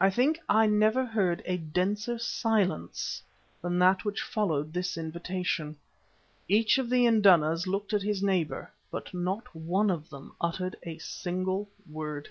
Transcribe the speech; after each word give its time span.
I 0.00 0.08
think 0.08 0.40
I 0.48 0.64
never 0.66 1.04
heard 1.04 1.42
a 1.44 1.58
denser 1.58 2.18
silence 2.18 3.22
than 3.60 3.78
that 3.78 4.02
which 4.02 4.22
followed 4.22 4.72
this 4.72 4.96
invitation. 4.96 5.76
Each 6.48 6.78
of 6.78 6.88
the 6.88 7.04
indunas 7.04 7.66
looked 7.66 7.92
at 7.92 8.00
his 8.00 8.22
neighbour, 8.22 8.72
but 8.90 9.12
not 9.12 9.54
one 9.54 9.90
of 9.90 10.08
them 10.08 10.34
uttered 10.40 10.76
a 10.84 10.96
single 10.96 11.68
word. 11.90 12.30